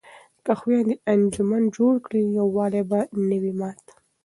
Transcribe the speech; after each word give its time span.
که 0.45 0.53
خویندې 0.59 0.95
انجمن 1.13 1.63
جوړ 1.77 1.93
کړي 2.05 2.21
نو 2.25 2.31
یووالی 2.39 2.83
به 2.89 2.99
نه 3.27 3.37
وي 3.41 3.53
مات. 3.59 3.83